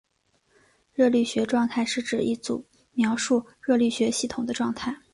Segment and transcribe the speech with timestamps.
[0.95, 4.99] 热力学状态是指一组描述热力学系统的状态。